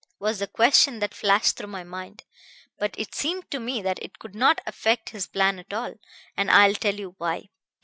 [0.17, 2.23] was the question that flashed through my mind.
[2.79, 5.93] But it seemed to me that it could not affect his plan at all,
[6.35, 7.49] and I will tell you why.